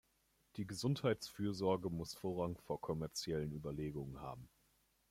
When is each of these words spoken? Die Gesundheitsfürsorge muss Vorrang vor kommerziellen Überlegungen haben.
Die 0.55 0.65
Gesundheitsfürsorge 0.65 1.91
muss 1.91 2.15
Vorrang 2.15 2.57
vor 2.57 2.81
kommerziellen 2.81 3.51
Überlegungen 3.51 4.19
haben. 4.19 4.49